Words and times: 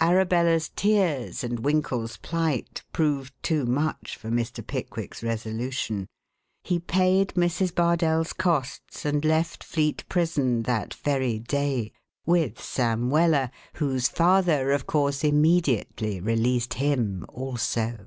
Arabella's 0.00 0.70
tears 0.70 1.44
and 1.44 1.58
Winkle's 1.60 2.16
plight 2.16 2.82
proved 2.90 3.34
too 3.42 3.66
much 3.66 4.16
for 4.16 4.30
Mr. 4.30 4.66
Pickwick's 4.66 5.22
resolution. 5.22 6.06
He 6.64 6.78
paid 6.78 7.34
Mrs. 7.34 7.74
Bardell's 7.74 8.32
costs 8.32 9.04
and 9.04 9.26
left 9.26 9.62
Fleet 9.62 10.08
Prison 10.08 10.62
that 10.62 10.94
very 10.94 11.38
day, 11.40 11.92
with 12.24 12.58
Sam 12.58 13.10
Weller, 13.10 13.50
whose 13.74 14.08
father, 14.08 14.70
of 14.72 14.86
course, 14.86 15.22
immediately 15.22 16.18
released 16.18 16.72
him 16.72 17.26
also. 17.28 18.06